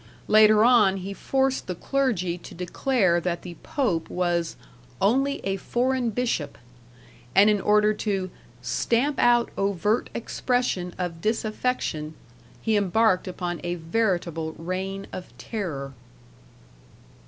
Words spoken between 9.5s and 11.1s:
overt expression